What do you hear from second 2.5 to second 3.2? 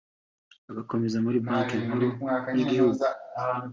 y’Igihugu